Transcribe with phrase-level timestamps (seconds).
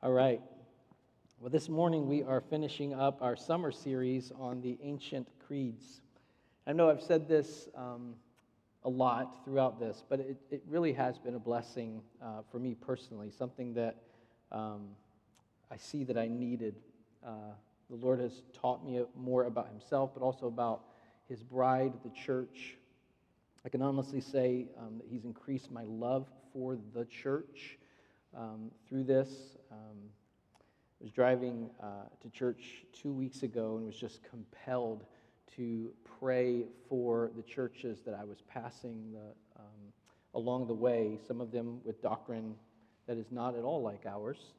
[0.00, 0.40] All right.
[1.40, 6.02] Well, this morning we are finishing up our summer series on the ancient creeds.
[6.68, 8.14] I know I've said this um,
[8.84, 12.76] a lot throughout this, but it, it really has been a blessing uh, for me
[12.76, 13.96] personally, something that
[14.52, 14.90] um,
[15.68, 16.76] I see that I needed.
[17.26, 17.54] Uh,
[17.90, 20.82] the Lord has taught me more about Himself, but also about
[21.28, 22.76] His bride, the church.
[23.66, 27.78] I can honestly say um, that He's increased my love for the church
[28.36, 29.56] um, through this.
[29.70, 30.10] Um,
[31.00, 35.04] I was driving uh, to church two weeks ago and was just compelled
[35.56, 39.92] to pray for the churches that I was passing the, um,
[40.34, 42.54] along the way, some of them with doctrine
[43.06, 44.52] that is not at all like ours.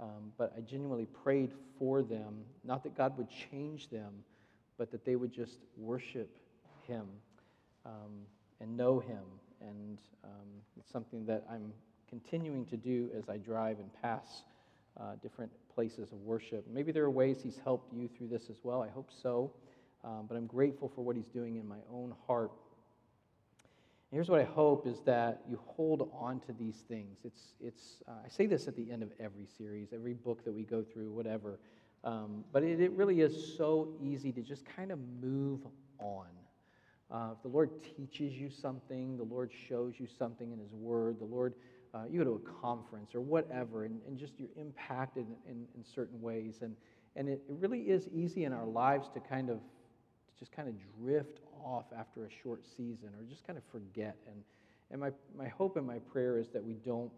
[0.00, 4.12] Um, but I genuinely prayed for them, not that God would change them,
[4.76, 6.28] but that they would just worship
[6.86, 7.06] Him
[7.86, 8.26] um,
[8.60, 9.22] and know Him.
[9.60, 11.72] And um, it's something that I'm
[12.20, 14.44] continuing to do as I drive and pass
[15.00, 16.64] uh, different places of worship.
[16.72, 18.82] Maybe there are ways He's helped you through this as well.
[18.82, 19.50] I hope so.
[20.04, 22.52] Um, but I'm grateful for what He's doing in my own heart.
[24.10, 27.18] And here's what I hope is that you hold on to these things.
[27.24, 30.52] It's, it's, uh, I say this at the end of every series, every book that
[30.52, 31.58] we go through, whatever.
[32.04, 35.66] Um, but it, it, really is so easy to just kind of move
[35.98, 36.26] on.
[37.10, 41.18] Uh, if the Lord teaches you something, the Lord shows you something in His Word,
[41.18, 41.54] the Lord
[41.94, 45.84] uh, you go to a conference or whatever, and, and just you're impacted in, in
[45.84, 46.58] certain ways.
[46.62, 46.74] And,
[47.16, 50.68] and it, it really is easy in our lives to kind of to just kind
[50.68, 54.16] of drift off after a short season or just kind of forget.
[54.26, 54.42] And,
[54.90, 57.12] and my, my hope and my prayer is that we don't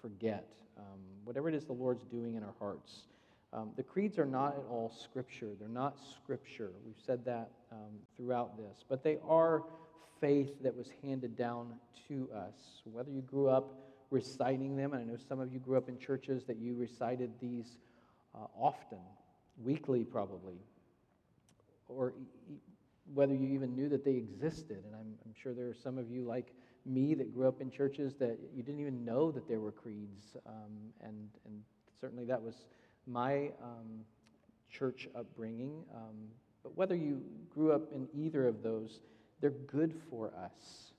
[0.00, 0.46] forget
[0.78, 3.02] um, whatever it is the Lord's doing in our hearts.
[3.52, 5.50] Um, the creeds are not at all scripture.
[5.58, 6.70] They're not scripture.
[6.86, 8.82] We've said that um, throughout this.
[8.88, 9.64] But they are
[10.20, 11.74] faith that was handed down
[12.08, 12.80] to us.
[12.84, 14.92] Whether you grew up reciting them.
[14.92, 17.78] And I know some of you grew up in churches that you recited these
[18.34, 18.98] uh, often,
[19.62, 20.58] weekly probably,
[21.88, 22.12] or
[23.14, 24.84] whether you even knew that they existed.
[24.86, 26.52] And I'm, I'm, sure there are some of you like
[26.86, 30.36] me that grew up in churches that you didn't even know that there were creeds.
[30.46, 31.62] Um, and, and
[32.00, 32.54] certainly that was
[33.06, 34.04] my um,
[34.70, 35.82] church upbringing.
[35.94, 36.28] Um,
[36.62, 39.00] but whether you grew up in either of those,
[39.40, 40.91] they're good for us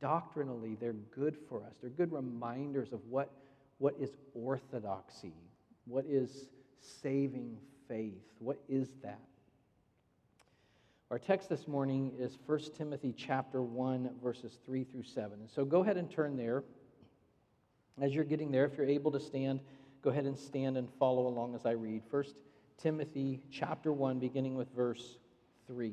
[0.00, 1.74] doctrinally, they're good for us.
[1.80, 3.30] They're good reminders of what,
[3.78, 5.34] what is orthodoxy,
[5.86, 6.48] what is
[6.80, 7.56] saving
[7.88, 8.22] faith.
[8.38, 9.20] What is that?
[11.10, 15.38] Our text this morning is 1 Timothy chapter 1 verses 3 through 7.
[15.38, 16.64] And so go ahead and turn there.
[18.00, 19.60] As you're getting there, if you're able to stand,
[20.02, 22.02] go ahead and stand and follow along as I read.
[22.10, 22.24] 1
[22.78, 25.18] Timothy chapter 1 beginning with verse
[25.68, 25.92] 3.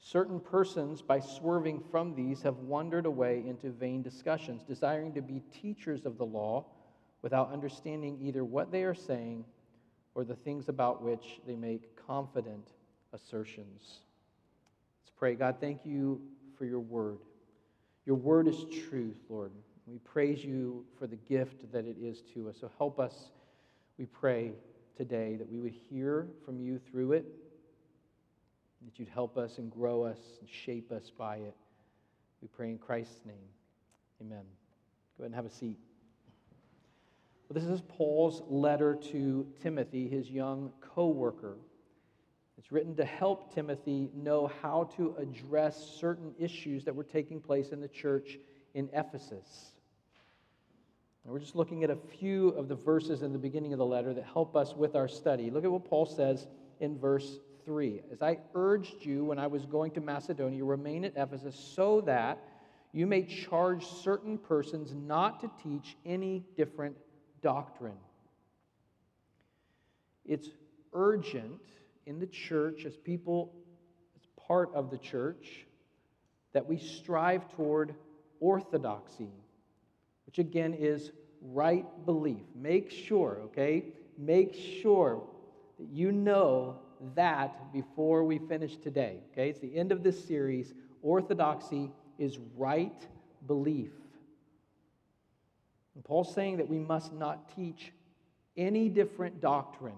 [0.00, 5.42] Certain persons, by swerving from these, have wandered away into vain discussions, desiring to be
[5.52, 6.64] teachers of the law
[7.22, 9.44] without understanding either what they are saying
[10.14, 12.68] or the things about which they make confident
[13.12, 14.00] assertions.
[15.02, 15.34] Let's pray.
[15.34, 16.20] God, thank you
[16.56, 17.18] for your word.
[18.06, 19.50] Your word is truth, Lord.
[19.86, 22.56] We praise you for the gift that it is to us.
[22.60, 23.32] So help us,
[23.98, 24.52] we pray
[24.96, 27.26] today, that we would hear from you through it
[28.84, 31.56] that you'd help us and grow us and shape us by it.
[32.40, 33.48] We pray in Christ's name.
[34.20, 34.44] Amen.
[35.16, 35.78] Go ahead and have a seat.
[37.48, 41.56] Well, this is Paul's letter to Timothy, his young co worker.
[42.58, 47.70] It's written to help Timothy know how to address certain issues that were taking place
[47.70, 48.38] in the church
[48.74, 49.72] in Ephesus.
[51.24, 53.86] And we're just looking at a few of the verses in the beginning of the
[53.86, 55.50] letter that help us with our study.
[55.50, 56.46] Look at what Paul says
[56.80, 57.38] in verse
[57.68, 58.00] 3.
[58.10, 62.38] As I urged you when I was going to Macedonia, remain at Ephesus so that
[62.92, 66.96] you may charge certain persons not to teach any different
[67.42, 67.98] doctrine.
[70.24, 70.48] It's
[70.94, 71.60] urgent
[72.06, 73.52] in the church, as people,
[74.16, 75.66] as part of the church,
[76.54, 77.94] that we strive toward
[78.40, 79.30] orthodoxy,
[80.24, 81.12] which again is
[81.42, 82.46] right belief.
[82.54, 83.84] Make sure, okay?
[84.16, 85.22] Make sure
[85.78, 86.78] that you know
[87.14, 89.20] that before we finish today.
[89.32, 90.74] Okay, it's the end of this series.
[91.02, 93.06] Orthodoxy is right
[93.46, 93.90] belief.
[95.94, 97.92] And Paul's saying that we must not teach
[98.56, 99.94] any different doctrine.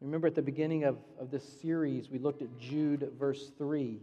[0.00, 4.00] Remember at the beginning of, of this series, we looked at Jude, verse 3,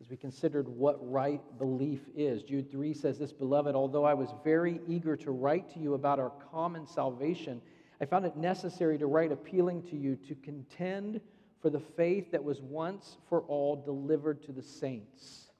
[0.00, 2.42] as we considered what right belief is.
[2.42, 6.18] Jude 3 says this Beloved, although I was very eager to write to you about
[6.18, 7.62] our common salvation,
[8.00, 11.20] I found it necessary to write appealing to you to contend
[11.60, 15.50] for the faith that was once for all delivered to the saints.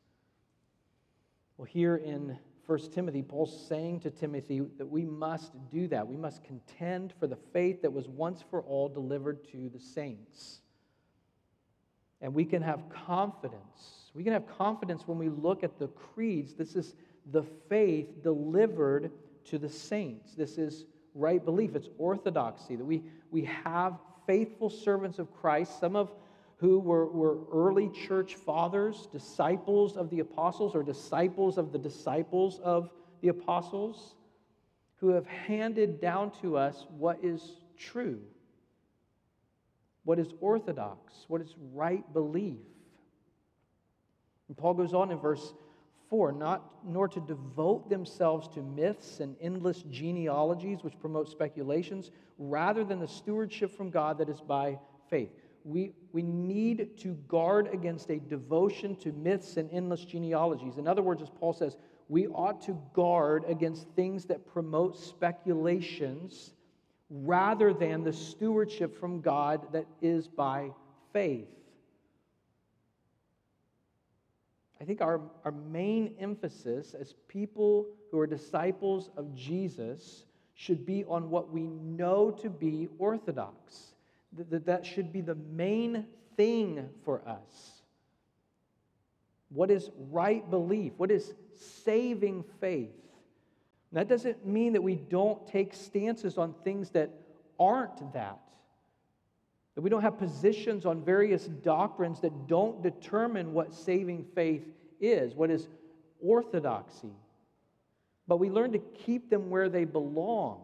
[1.57, 6.07] Well, here in 1 Timothy, Paul's saying to Timothy that we must do that.
[6.07, 10.61] We must contend for the faith that was once for all delivered to the saints.
[12.21, 14.11] And we can have confidence.
[14.15, 16.55] We can have confidence when we look at the creeds.
[16.55, 16.95] This is
[17.31, 19.13] the faith delivered
[19.45, 20.35] to the saints.
[20.35, 20.87] This is
[21.17, 21.75] right belief.
[21.75, 26.13] It's orthodoxy that we, we have faithful servants of Christ, some of
[26.59, 32.61] who were, were early church fathers, disciples of the apostles, or disciples of the disciples
[32.63, 32.91] of
[33.21, 34.15] the apostles,
[34.97, 38.21] who have handed down to us what is true,
[40.05, 42.57] what is orthodox, what is right belief.
[44.49, 45.53] And Paul goes on in verse
[46.09, 52.85] 4 not nor to devote themselves to myths and endless genealogies which promote speculations rather
[52.85, 55.31] than the stewardship from God that is by faith
[55.67, 60.79] we, we need to guard against a devotion to myths and endless genealogies.
[60.79, 61.77] In other words, as Paul says,
[62.09, 66.53] we ought to guard against things that promote speculations
[67.11, 70.71] rather than the stewardship from God that is by
[71.13, 71.49] faith.
[74.81, 80.25] I think our, our main emphasis as people who are disciples of Jesus
[80.55, 83.95] should be on what we know to be orthodox
[84.51, 86.07] that that should be the main
[86.37, 87.83] thing for us.
[89.49, 90.93] What is right belief?
[90.97, 92.91] What is saving faith?
[93.93, 97.11] That doesn't mean that we don't take stances on things that
[97.59, 98.41] aren't that.
[99.77, 104.65] That we don't have positions on various doctrines that don't determine what saving faith
[105.01, 105.69] is, what is
[106.21, 107.13] orthodoxy.
[108.27, 110.63] But we learn to keep them where they belong.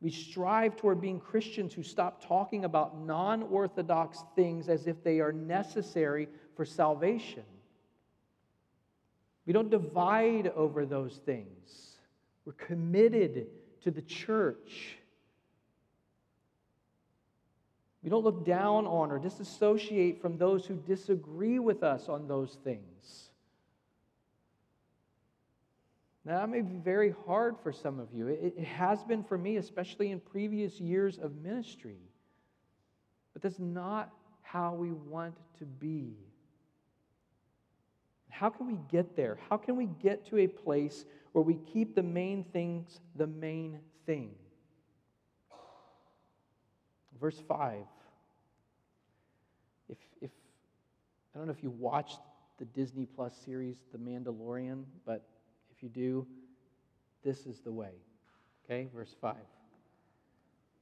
[0.00, 5.20] We strive toward being Christians who stop talking about non orthodox things as if they
[5.20, 7.44] are necessary for salvation.
[9.46, 11.98] We don't divide over those things.
[12.44, 13.46] We're committed
[13.82, 14.96] to the church.
[18.02, 22.58] We don't look down on or disassociate from those who disagree with us on those
[22.64, 23.30] things.
[26.24, 28.28] Now, that may be very hard for some of you.
[28.28, 31.98] It, it has been for me, especially in previous years of ministry.
[33.32, 34.12] But that's not
[34.42, 36.14] how we want to be.
[38.28, 39.38] How can we get there?
[39.48, 43.78] How can we get to a place where we keep the main things the main
[44.06, 44.34] thing?
[47.20, 47.84] Verse 5.
[49.88, 50.30] If, if
[51.34, 52.20] I don't know if you watched
[52.58, 55.26] the Disney Plus series, The Mandalorian, but
[55.74, 56.26] if you do,
[57.24, 57.92] this is the way.
[58.64, 59.36] Okay, verse 5.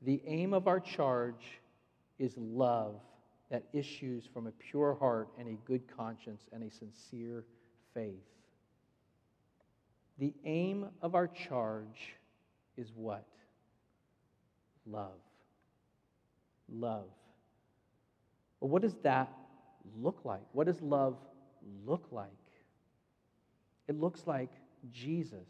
[0.02, 1.60] The aim of our charge
[2.18, 3.00] is love
[3.50, 7.44] that issues from a pure heart and a good conscience and a sincere
[7.94, 8.14] faith.
[10.18, 12.14] The aim of our charge
[12.76, 13.26] is what?
[14.86, 15.18] Love.
[16.68, 17.08] Love.
[18.60, 19.32] Well, what does that
[19.96, 20.42] look like?
[20.52, 21.16] What does love
[21.86, 22.30] look like?
[23.88, 24.50] It looks like
[24.92, 25.48] Jesus,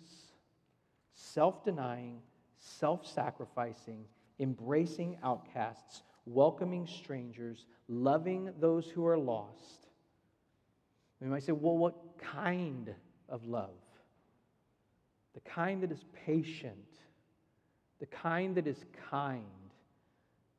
[1.14, 2.20] self denying,
[2.58, 4.04] self sacrificing,
[4.38, 9.88] embracing outcasts, welcoming strangers, loving those who are lost.
[11.20, 12.94] We might say, well, what kind
[13.28, 13.76] of love?
[15.34, 16.76] The kind that is patient,
[17.98, 19.44] the kind that is kind,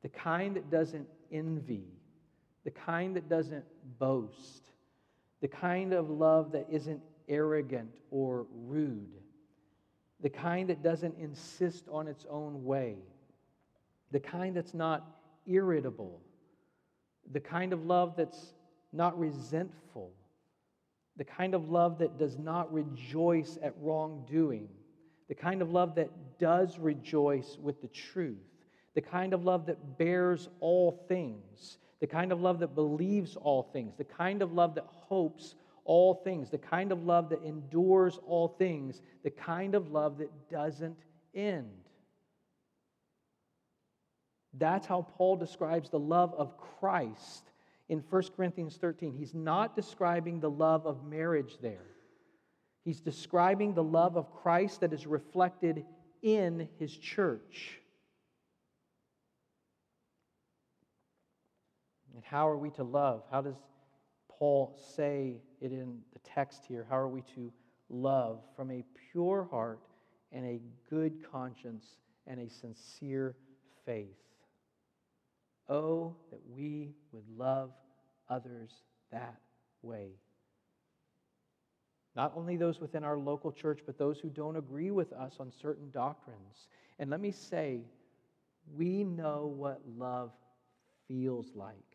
[0.02, 1.88] the kind that doesn't envy,
[2.64, 3.64] the kind that doesn't
[3.98, 4.62] boast,
[5.40, 9.18] the kind of love that isn't arrogant or rude,
[10.20, 12.96] the kind that doesn't insist on its own way,
[14.12, 15.04] the kind that's not
[15.46, 16.20] irritable,
[17.32, 18.54] the kind of love that's
[18.92, 20.12] not resentful,
[21.16, 24.68] the kind of love that does not rejoice at wrongdoing,
[25.28, 28.38] the kind of love that does rejoice with the truth,
[28.94, 33.62] the kind of love that bears all things, the kind of love that believes all
[33.72, 35.54] things, the kind of love that hopes
[35.84, 40.50] all things, the kind of love that endures all things, the kind of love that
[40.50, 40.98] doesn't
[41.32, 41.70] end.
[44.58, 47.44] That's how Paul describes the love of Christ
[47.88, 49.14] in 1 Corinthians 13.
[49.14, 51.86] He's not describing the love of marriage there.
[52.84, 55.84] He's describing the love of Christ that is reflected
[56.20, 57.78] in his church.
[62.22, 63.24] And how are we to love?
[63.32, 63.56] How does
[64.28, 66.86] Paul say it in the text here?
[66.88, 67.52] How are we to
[67.90, 69.80] love from a pure heart
[70.30, 71.96] and a good conscience
[72.28, 73.34] and a sincere
[73.84, 74.06] faith?
[75.68, 77.72] Oh, that we would love
[78.28, 78.70] others
[79.10, 79.40] that
[79.82, 80.10] way.
[82.14, 85.50] Not only those within our local church, but those who don't agree with us on
[85.50, 86.68] certain doctrines.
[87.00, 87.80] And let me say,
[88.76, 90.30] we know what love
[91.08, 91.91] feels like.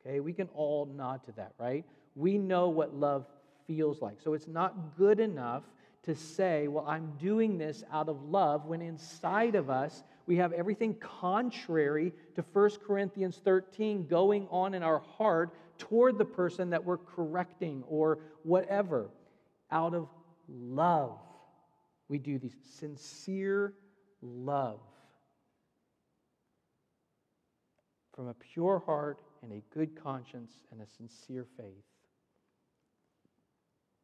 [0.00, 1.84] Okay, we can all nod to that, right?
[2.14, 3.26] We know what love
[3.66, 4.20] feels like.
[4.20, 5.64] So it's not good enough
[6.04, 10.52] to say, well, I'm doing this out of love, when inside of us we have
[10.52, 16.84] everything contrary to 1 Corinthians 13 going on in our heart toward the person that
[16.84, 19.10] we're correcting or whatever
[19.70, 20.08] out of
[20.48, 21.18] love.
[22.08, 23.74] We do these sincere
[24.22, 24.80] love.
[28.14, 31.84] From a pure heart and a good conscience and a sincere faith.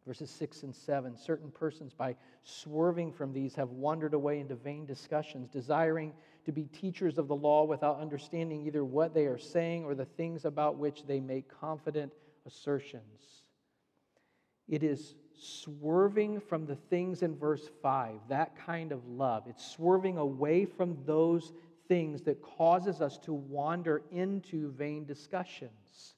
[0.06, 4.84] Verses 6 and 7 certain persons, by swerving from these, have wandered away into vain
[4.84, 6.12] discussions, desiring
[6.44, 10.04] to be teachers of the law without understanding either what they are saying or the
[10.04, 12.12] things about which they make confident
[12.46, 13.44] assertions.
[14.68, 19.44] It is swerving from the things in verse 5, that kind of love.
[19.46, 21.52] It's swerving away from those
[21.88, 26.14] things that causes us to wander into vain discussions.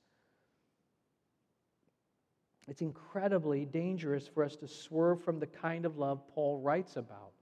[2.69, 7.33] It's incredibly dangerous for us to swerve from the kind of love Paul writes about,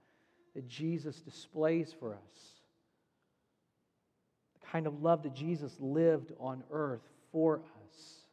[0.53, 2.61] that Jesus displays for us.
[4.61, 7.01] The kind of love that Jesus lived on earth
[7.31, 8.25] for us.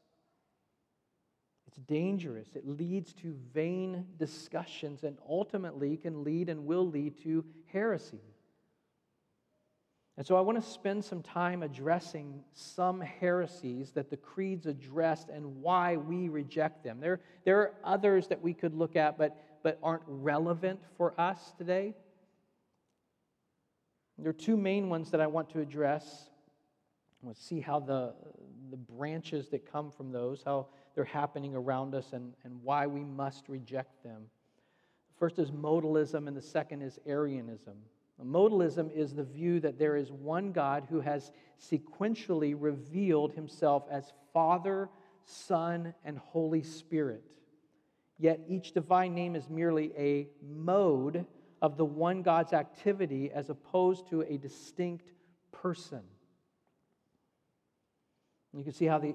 [1.66, 2.48] It's dangerous.
[2.54, 8.20] It leads to vain discussions and ultimately can lead and will lead to heresy.
[10.18, 15.30] And so I want to spend some time addressing some heresies that the creeds addressed
[15.30, 17.00] and why we reject them.
[17.00, 21.54] There, there are others that we could look at but, but aren't relevant for us
[21.56, 21.94] today.
[24.18, 26.28] There are two main ones that I want to address.
[27.22, 28.12] We'll see how the,
[28.70, 33.02] the branches that come from those, how they're happening around us and, and why we
[33.02, 34.22] must reject them.
[35.08, 37.74] The first is modalism, and the second is Arianism.
[38.20, 44.12] Modalism is the view that there is one God who has sequentially revealed himself as
[44.32, 44.88] Father,
[45.24, 47.22] Son, and Holy Spirit.
[48.18, 51.26] Yet each divine name is merely a mode
[51.60, 55.12] of the one God's activity as opposed to a distinct
[55.50, 56.02] person.
[58.52, 59.14] You can see how the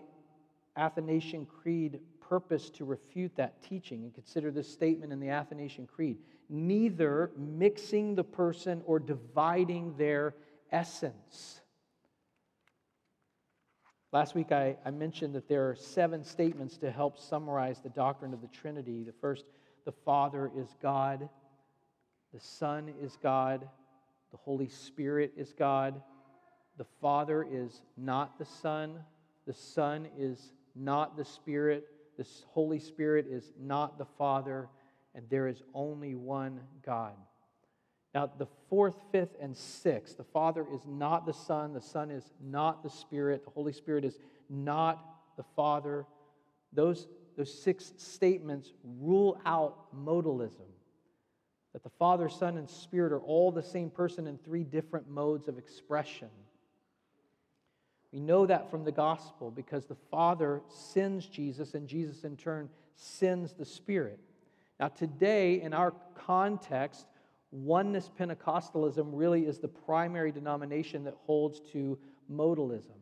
[0.75, 6.18] Athanasian Creed purpose to refute that teaching and consider this statement in the Athanasian Creed
[6.50, 10.36] neither mixing the person or dividing their
[10.72, 11.62] essence.
[14.13, 18.34] Last week I, I, mentioned that there are seven statements to help summarize the doctrine
[18.34, 19.04] of the Trinity.
[19.04, 19.46] The first,
[19.86, 21.27] the Father is God,
[22.34, 23.68] the Son is God,
[24.32, 26.01] the Holy Spirit is God,
[26.77, 29.00] the Father is not the Son,
[29.46, 31.88] the Son is not the Spirit,
[32.18, 34.70] the Holy Spirit is not the Father,
[35.17, 37.15] and there is only one God.
[38.13, 42.31] Now, the fourth, fifth, and sixth, the Father is not the Son, the Son is
[42.39, 45.03] not the Spirit, the Holy Spirit is not
[45.36, 46.05] the Father.
[46.71, 50.69] Those, those six statements rule out modalism
[51.74, 55.47] that the Father, Son, and Spirit are all the same person in three different modes
[55.47, 56.29] of expression.
[58.12, 62.69] We know that from the gospel because the Father sends Jesus, and Jesus in turn
[62.95, 64.19] sends the Spirit.
[64.79, 67.07] Now, today, in our context,
[67.51, 71.98] oneness Pentecostalism really is the primary denomination that holds to
[72.31, 72.98] modalism.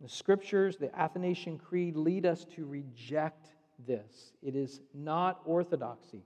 [0.00, 3.50] The scriptures, the Athanasian Creed, lead us to reject
[3.86, 4.32] this.
[4.42, 6.22] It is not orthodoxy.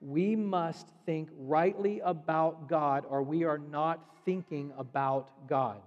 [0.00, 5.80] We must think rightly about God, or we are not thinking about God.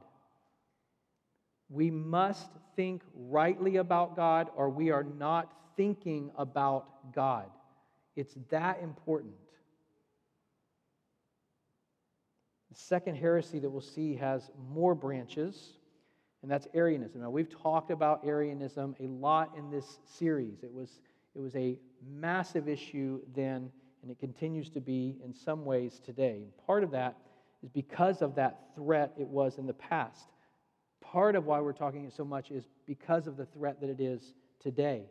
[1.69, 7.49] We must think rightly about God, or we are not thinking about God.
[8.15, 9.33] It's that important.
[12.71, 15.73] The second heresy that we'll see has more branches,
[16.41, 17.21] and that's Arianism.
[17.21, 20.63] Now, we've talked about Arianism a lot in this series.
[20.63, 20.99] It was,
[21.35, 26.47] it was a massive issue then, and it continues to be in some ways today.
[26.65, 27.15] Part of that
[27.63, 30.29] is because of that threat it was in the past.
[31.01, 34.01] Part of why we're talking it so much is because of the threat that it
[34.01, 35.03] is today.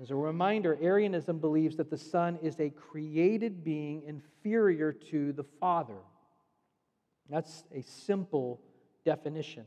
[0.00, 5.44] As a reminder, Arianism believes that the Son is a created being inferior to the
[5.60, 5.98] Father.
[7.28, 8.60] That's a simple
[9.04, 9.64] definition.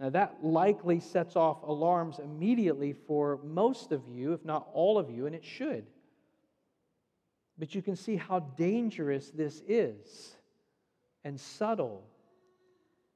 [0.00, 5.10] Now, that likely sets off alarms immediately for most of you, if not all of
[5.10, 5.86] you, and it should.
[7.58, 10.36] But you can see how dangerous this is
[11.24, 12.04] and subtle.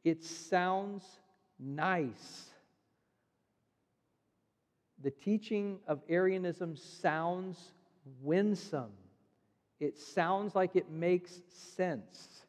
[0.05, 1.05] It sounds
[1.59, 2.50] nice.
[5.03, 7.73] The teaching of Arianism sounds
[8.23, 8.93] winsome.
[9.79, 12.43] It sounds like it makes sense.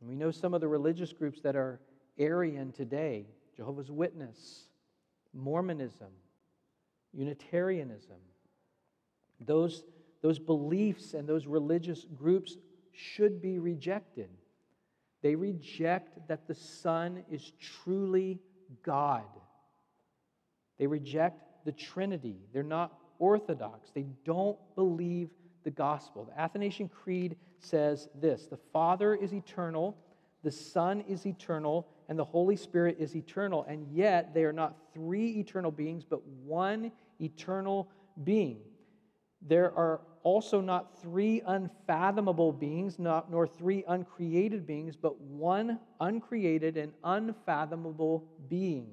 [0.00, 1.80] And we know some of the religious groups that are
[2.18, 3.26] Arian today
[3.56, 4.64] Jehovah's Witness,
[5.34, 6.10] Mormonism,
[7.12, 8.16] Unitarianism.
[9.40, 9.84] Those,
[10.22, 12.56] those beliefs and those religious groups
[12.92, 14.30] should be rejected.
[15.20, 18.40] They reject that the Son is truly
[18.82, 19.24] God.
[20.78, 22.36] They reject the Trinity.
[22.52, 23.90] They're not orthodox.
[23.94, 25.30] They don't believe
[25.64, 26.24] the gospel.
[26.24, 29.96] The Athanasian Creed says this The Father is eternal,
[30.42, 33.64] the Son is eternal, and the Holy Spirit is eternal.
[33.68, 37.88] And yet they are not three eternal beings, but one eternal
[38.24, 38.60] being.
[39.40, 46.76] There are also not three unfathomable beings, not, nor three uncreated beings, but one uncreated
[46.76, 48.88] and unfathomable being.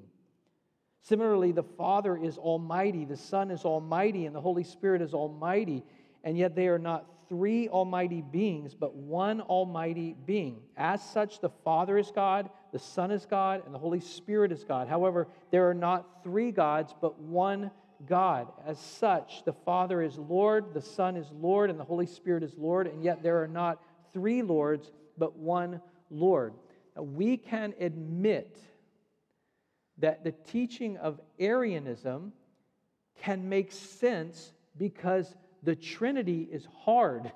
[1.01, 5.83] Similarly, the Father is almighty, the Son is almighty, and the Holy Spirit is almighty,
[6.23, 10.61] and yet they are not three almighty beings, but one almighty being.
[10.75, 14.63] As such, the Father is God, the Son is God, and the Holy Spirit is
[14.63, 14.87] God.
[14.87, 17.71] However, there are not three gods, but one
[18.07, 18.47] God.
[18.65, 22.53] As such, the Father is Lord, the Son is Lord, and the Holy Spirit is
[22.57, 23.81] Lord, and yet there are not
[24.13, 26.53] three Lords, but one Lord.
[26.95, 28.57] Now, we can admit
[29.97, 32.31] that the teaching of Arianism
[33.21, 37.31] can make sense because the Trinity is hard.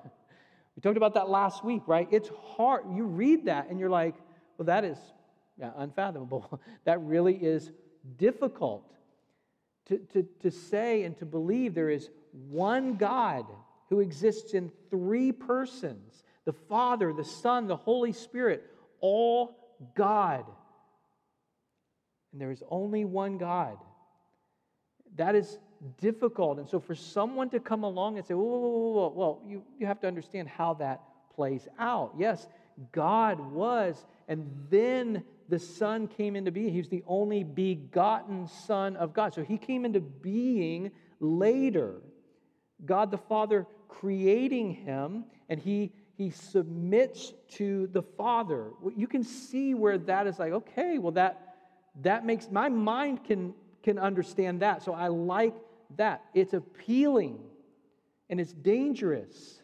[0.76, 2.08] We talked about that last week, right?
[2.10, 2.84] It's hard.
[2.92, 4.14] You read that and you're like,
[4.56, 4.98] well, that is
[5.58, 6.60] yeah, unfathomable.
[6.84, 7.70] that really is
[8.16, 8.90] difficult
[9.86, 12.10] to, to, to say and to believe there is
[12.50, 13.46] one God
[13.88, 18.70] who exists in three persons the Father, the Son, the Holy Spirit,
[19.00, 19.56] all
[19.94, 20.44] God.
[22.32, 23.78] And there is only one God.
[25.16, 25.58] That is
[26.00, 26.58] difficult.
[26.58, 29.62] And so for someone to come along and say, whoa, whoa, whoa, whoa, well, you,
[29.78, 31.00] you have to understand how that
[31.34, 32.12] plays out.
[32.18, 32.46] Yes,
[32.92, 36.72] God was, and then the Son came into being.
[36.72, 39.34] He was the only begotten Son of God.
[39.34, 42.02] So he came into being later.
[42.84, 48.70] God the Father creating him, and he, he submits to the Father.
[48.96, 51.56] You can see where that is like, okay, well, that,
[52.02, 54.82] that makes my mind can, can understand that.
[54.82, 55.54] So I like
[55.96, 56.24] that.
[56.34, 57.38] It's appealing
[58.30, 59.60] and it's dangerous.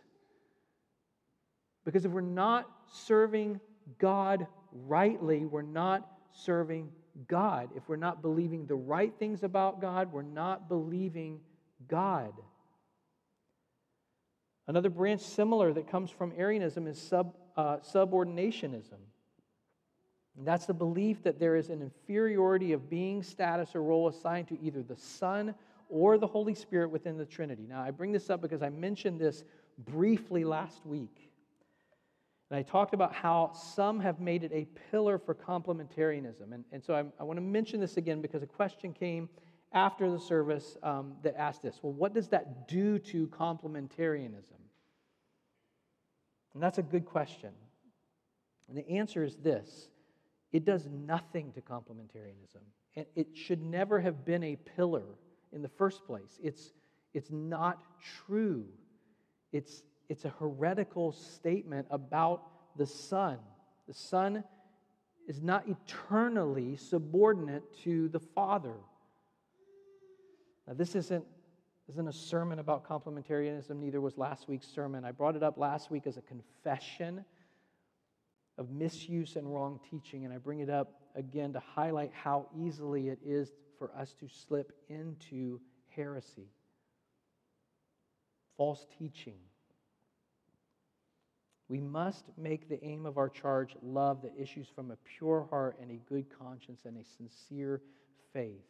[1.85, 3.61] Because if we're not serving
[3.99, 6.91] God rightly, we're not serving
[7.29, 7.71] God.
[7.75, 11.41] If we're not believing the right things about God, we're not believing
[11.89, 12.33] God.
[14.67, 19.01] Another branch similar that comes from Arianism is sub, uh, subordinationism.
[20.39, 24.49] And that's the belief that there is an inferiority of being, status, or role assigned
[24.49, 25.55] to either the Son
[25.89, 27.67] or the Holy Spirit within the Trinity.
[27.69, 29.43] Now, I bring this up because I mentioned this
[29.77, 31.30] briefly last week.
[32.51, 36.53] And I talked about how some have made it a pillar for complementarianism.
[36.53, 39.29] And, and so I, I want to mention this again because a question came
[39.73, 44.59] after the service um, that asked this Well, what does that do to complementarianism?
[46.55, 47.51] And that's a good question.
[48.69, 49.89] And the answer is this
[50.53, 52.63] it does nothing to complementarianism.
[52.97, 55.05] And it should never have been a pillar
[55.53, 56.39] in the first place.
[56.43, 56.73] It's,
[57.15, 57.81] it's not
[58.27, 58.65] true.
[59.53, 62.43] It's, it's a heretical statement about
[62.77, 63.39] the Son.
[63.87, 64.43] The Son
[65.29, 68.75] is not eternally subordinate to the Father.
[70.67, 71.25] Now, this isn't,
[71.89, 75.05] isn't a sermon about complementarianism, neither was last week's sermon.
[75.05, 77.25] I brought it up last week as a confession
[78.59, 83.11] of misuse and wrong teaching, and I bring it up again to highlight how easily
[83.11, 85.61] it is for us to slip into
[85.95, 86.49] heresy,
[88.57, 89.39] false teaching.
[91.71, 95.79] We must make the aim of our charge love that issues from a pure heart
[95.81, 97.81] and a good conscience and a sincere
[98.33, 98.67] faith.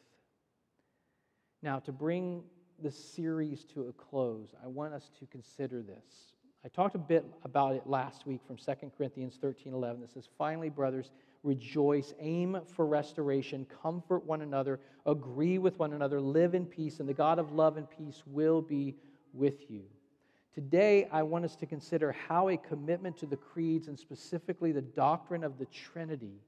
[1.63, 2.43] Now, to bring
[2.83, 6.35] the series to a close, I want us to consider this.
[6.63, 10.03] I talked a bit about it last week from 2 Corinthians 13 11.
[10.03, 11.11] It says, Finally, brothers,
[11.43, 17.09] rejoice, aim for restoration, comfort one another, agree with one another, live in peace, and
[17.09, 18.95] the God of love and peace will be
[19.33, 19.85] with you.
[20.55, 24.83] Today, I want us to consider how a commitment to the creeds and specifically the
[24.83, 26.41] doctrine of the Trinity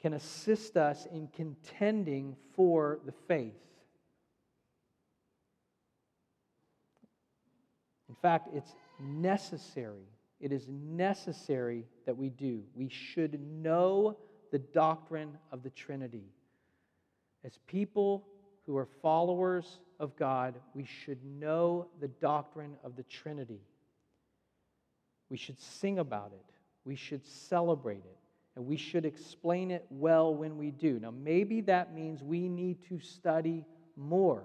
[0.00, 3.54] can assist us in contending for the faith.
[8.08, 10.08] In fact, it's necessary.
[10.40, 12.64] It is necessary that we do.
[12.74, 14.16] We should know
[14.50, 16.26] the doctrine of the Trinity.
[17.44, 18.26] As people
[18.66, 23.60] who are followers of God, we should know the doctrine of the Trinity.
[25.30, 26.54] We should sing about it.
[26.84, 28.18] We should celebrate it.
[28.56, 30.98] And we should explain it well when we do.
[30.98, 33.64] Now, maybe that means we need to study
[33.96, 34.42] more.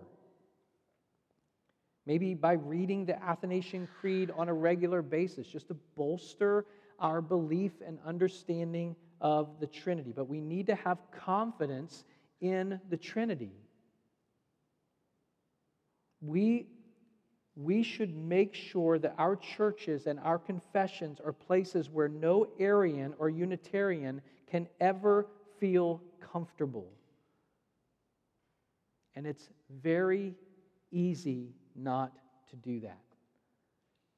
[2.06, 6.66] Maybe by reading the Athanasian Creed on a regular basis, just to bolster
[7.00, 10.14] our belief and understanding of the Trinity.
[10.16, 12.06] But we need to have confidence
[12.40, 13.52] in the Trinity.
[16.22, 16.68] We,
[17.56, 23.14] we should make sure that our churches and our confessions are places where no Arian
[23.20, 25.28] or Unitarian can ever
[25.60, 26.88] feel comfortable.
[29.16, 29.50] And it's
[29.82, 30.36] very
[30.92, 32.14] easy not
[32.50, 33.00] to do that.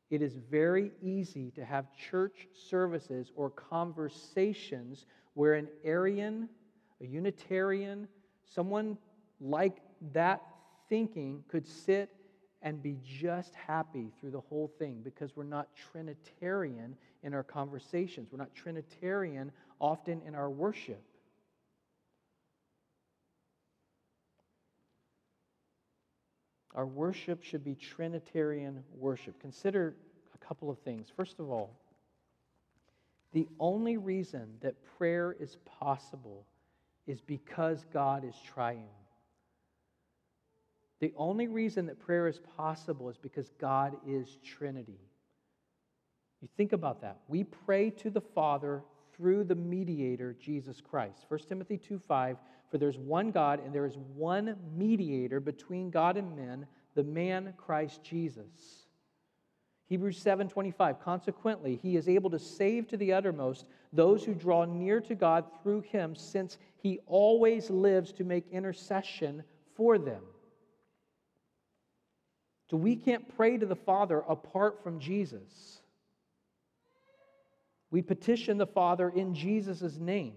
[0.09, 6.49] It is very easy to have church services or conversations where an Arian,
[6.99, 8.07] a Unitarian,
[8.43, 8.97] someone
[9.39, 9.77] like
[10.13, 10.41] that
[10.89, 12.09] thinking could sit
[12.61, 18.29] and be just happy through the whole thing because we're not Trinitarian in our conversations.
[18.31, 21.01] We're not Trinitarian often in our worship.
[26.75, 29.39] Our worship should be Trinitarian worship.
[29.39, 29.95] Consider
[30.33, 31.07] a couple of things.
[31.15, 31.71] First of all,
[33.31, 36.45] the only reason that prayer is possible
[37.07, 38.98] is because God is triune.
[40.99, 44.99] The only reason that prayer is possible is because God is Trinity.
[46.41, 47.19] You think about that.
[47.27, 48.83] We pray to the Father
[49.13, 51.25] through the mediator, Jesus Christ.
[51.27, 52.37] 1 Timothy 2 5,
[52.69, 57.53] for there's one God and there is one mediator between God and men, the man
[57.57, 58.87] Christ Jesus.
[59.87, 65.01] Hebrews 7:25 Consequently he is able to save to the uttermost those who draw near
[65.01, 69.43] to God through him since he always lives to make intercession
[69.75, 70.21] for them.
[72.69, 75.81] So we can't pray to the Father apart from Jesus.
[77.91, 80.35] We petition the Father in Jesus' name.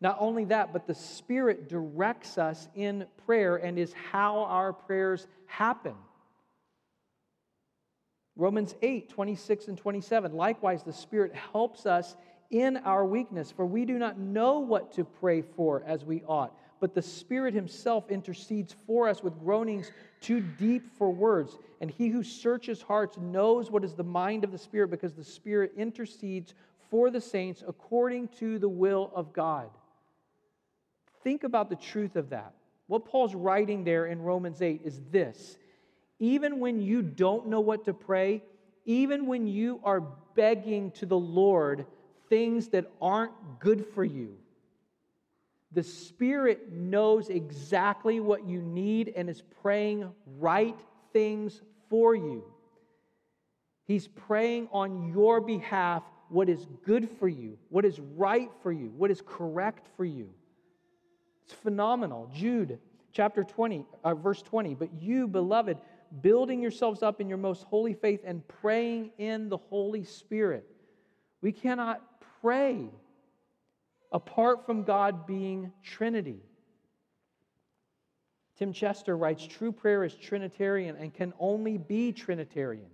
[0.00, 5.26] Not only that, but the Spirit directs us in prayer and is how our prayers
[5.46, 5.94] happen.
[8.36, 10.34] Romans 8, 26 and 27.
[10.34, 12.14] Likewise, the Spirit helps us
[12.50, 16.56] in our weakness, for we do not know what to pray for as we ought,
[16.80, 21.58] but the Spirit Himself intercedes for us with groanings too deep for words.
[21.80, 25.24] And He who searches hearts knows what is the mind of the Spirit, because the
[25.24, 26.54] Spirit intercedes
[26.90, 29.70] for the saints according to the will of God.
[31.22, 32.52] Think about the truth of that.
[32.86, 35.56] What Paul's writing there in Romans 8 is this
[36.18, 38.42] even when you don't know what to pray,
[38.84, 40.02] even when you are
[40.34, 41.86] begging to the Lord
[42.28, 44.36] things that aren't good for you,
[45.76, 50.74] the Spirit knows exactly what you need and is praying right
[51.12, 51.60] things
[51.90, 52.42] for you.
[53.84, 58.90] He's praying on your behalf what is good for you, what is right for you,
[58.96, 60.30] what is correct for you.
[61.44, 62.30] It's phenomenal.
[62.34, 62.78] Jude
[63.12, 64.74] chapter 20, uh, verse 20.
[64.74, 65.76] But you, beloved,
[66.22, 70.66] building yourselves up in your most holy faith and praying in the Holy Spirit.
[71.42, 72.00] We cannot
[72.40, 72.88] pray
[74.12, 76.42] apart from God being Trinity.
[78.56, 82.90] Tim Chester writes True prayer is Trinitarian and can only be Trinitarian.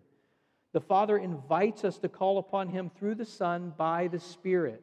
[0.73, 4.83] The Father invites us to call upon Him through the Son by the Spirit.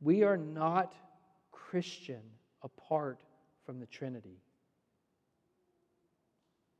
[0.00, 0.94] We are not
[1.50, 2.22] Christian
[2.62, 3.20] apart
[3.64, 4.40] from the Trinity.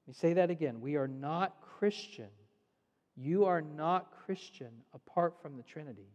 [0.06, 0.80] Let me say that again.
[0.80, 2.28] We are not Christian.
[3.16, 6.08] You are not Christian apart from the Trinity.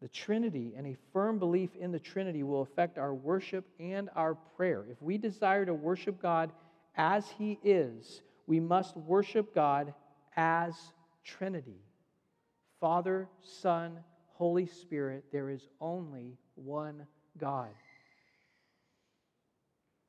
[0.00, 4.34] The Trinity and a firm belief in the Trinity will affect our worship and our
[4.34, 4.84] prayer.
[4.90, 6.52] If we desire to worship God
[6.96, 9.94] as He is, we must worship God
[10.36, 10.74] as
[11.24, 11.80] Trinity
[12.84, 13.98] Father, Son,
[14.34, 17.06] Holy Spirit, there is only one
[17.38, 17.70] God.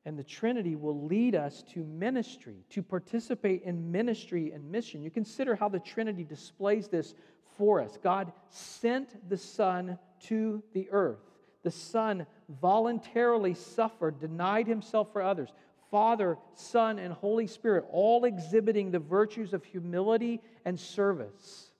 [0.06, 5.02] And the Trinity will lead us to ministry, to participate in ministry and mission.
[5.02, 7.14] You consider how the Trinity displays this
[7.58, 7.98] for us.
[8.00, 11.18] God sent the Son to the earth.
[11.64, 12.24] The Son
[12.60, 15.48] voluntarily suffered, denied himself for others.
[15.90, 21.72] Father, Son, and Holy Spirit, all exhibiting the virtues of humility and service.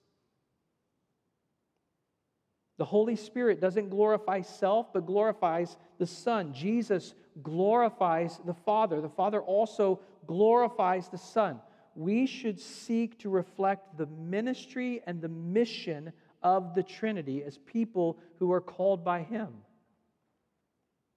[2.77, 6.53] The Holy Spirit doesn't glorify self, but glorifies the Son.
[6.53, 9.01] Jesus glorifies the Father.
[9.01, 11.59] The Father also glorifies the Son.
[11.95, 18.19] We should seek to reflect the ministry and the mission of the Trinity as people
[18.39, 19.49] who are called by Him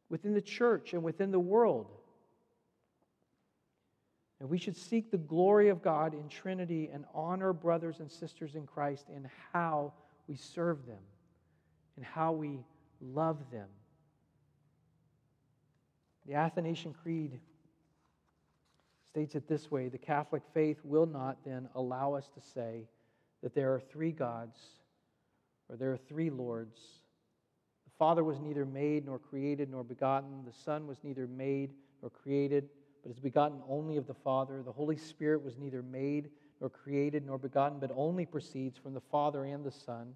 [0.09, 1.87] within the church and within the world.
[4.41, 8.55] And we should seek the glory of God in Trinity and honor brothers and sisters
[8.55, 9.93] in Christ in how
[10.27, 11.03] we serve them
[11.97, 12.61] and how we
[13.01, 13.69] love them.
[16.31, 17.41] The Athanasian Creed
[19.11, 22.87] states it this way The Catholic faith will not then allow us to say
[23.43, 24.61] that there are three gods
[25.69, 26.79] or there are three lords.
[27.85, 32.11] The Father was neither made nor created nor begotten, the Son was neither made nor
[32.11, 32.69] created,
[33.03, 34.63] but is begotten only of the Father.
[34.63, 39.01] The Holy Spirit was neither made nor created nor begotten, but only proceeds from the
[39.01, 40.15] Father and the Son.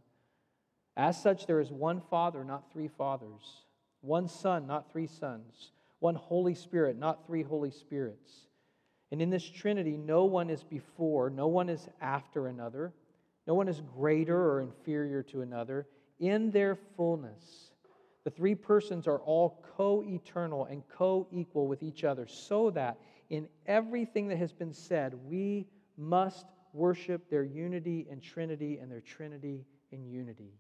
[0.97, 3.65] As such, there is one Father, not three fathers,
[4.01, 5.73] one Son, not three sons,
[6.05, 8.31] one Holy Spirit, not three Holy Spirits.
[9.11, 12.93] And in this Trinity, no one is before, no one is after another,
[13.47, 15.87] no one is greater or inferior to another.
[16.21, 17.71] In their fullness,
[18.25, 22.99] the three persons are all co eternal and co equal with each other, so that
[23.31, 29.01] in everything that has been said, we must worship their unity and Trinity and their
[29.01, 30.53] Trinity in unity.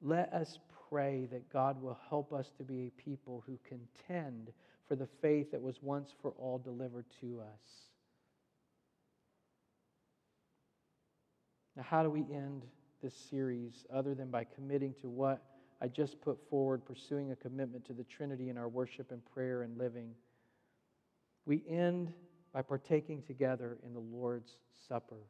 [0.00, 0.58] Let us
[0.92, 4.50] pray that God will help us to be a people who contend
[4.86, 7.62] for the faith that was once for all delivered to us.
[11.76, 12.66] Now, how do we end
[13.02, 15.42] this series other than by committing to what
[15.80, 19.62] I just put forward, pursuing a commitment to the Trinity in our worship and prayer
[19.62, 20.10] and living?
[21.46, 22.12] We end
[22.52, 25.22] by partaking together in the Lord's Supper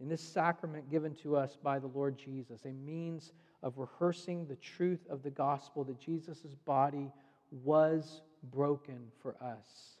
[0.00, 4.56] in this sacrament given to us by the Lord Jesus, a means of rehearsing the
[4.56, 7.10] truth of the gospel that Jesus' body
[7.50, 9.96] was broken for us,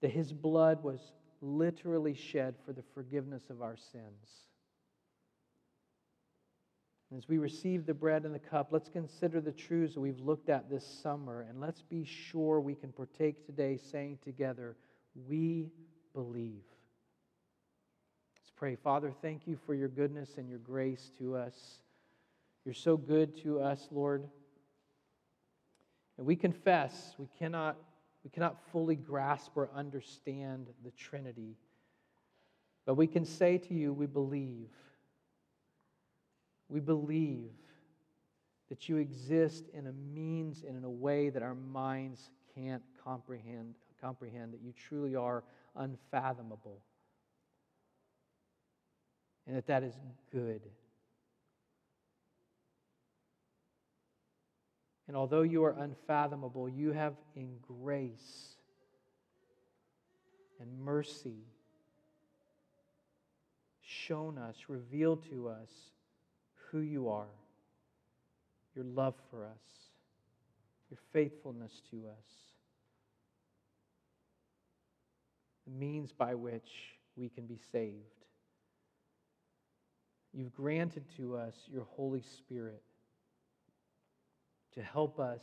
[0.00, 4.46] that his blood was literally shed for the forgiveness of our sins.
[7.14, 10.48] as we receive the bread and the cup, let's consider the truths that we've looked
[10.48, 14.76] at this summer, and let's be sure we can partake today, saying together,
[15.28, 15.70] We
[16.14, 16.62] believe
[18.62, 18.76] pray.
[18.76, 21.80] Father, thank you for your goodness and your grace to us.
[22.64, 24.28] You're so good to us, Lord.
[26.16, 27.76] And we confess we cannot,
[28.22, 31.56] we cannot fully grasp or understand the Trinity.
[32.86, 34.70] But we can say to you, we believe.
[36.68, 37.50] We believe
[38.68, 43.74] that you exist in a means and in a way that our minds can't comprehend,
[44.00, 45.42] comprehend that you truly are
[45.74, 46.80] unfathomable
[49.46, 49.94] and that that is
[50.30, 50.62] good.
[55.08, 58.56] And although you are unfathomable, you have in grace
[60.60, 61.44] and mercy
[63.82, 65.70] shown us, revealed to us
[66.70, 67.34] who you are,
[68.74, 69.90] your love for us,
[70.88, 72.26] your faithfulness to us,
[75.66, 78.21] the means by which we can be saved.
[80.32, 82.82] You've granted to us your Holy Spirit
[84.74, 85.42] to help us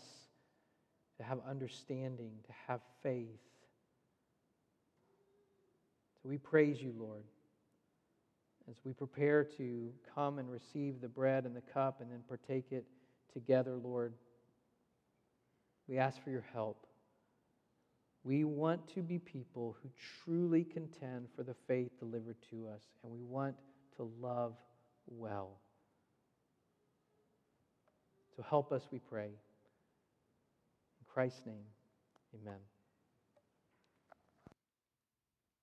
[1.17, 3.27] to have understanding, to have faith.
[6.21, 7.23] So we praise you, Lord,
[8.69, 12.71] as we prepare to come and receive the bread and the cup and then partake
[12.71, 12.85] it
[13.33, 14.13] together, Lord.
[15.87, 16.87] We ask for your help.
[18.23, 19.89] We want to be people who
[20.23, 23.55] truly contend for the faith delivered to us, and we want
[23.97, 24.55] to love
[25.11, 25.59] well.
[28.35, 29.25] So help us, we pray.
[29.25, 29.31] In
[31.07, 31.65] Christ's name,
[32.41, 32.59] amen.